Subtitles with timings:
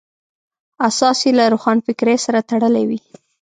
[0.87, 2.99] اساس یې له روښانفکرۍ سره تړلی وي.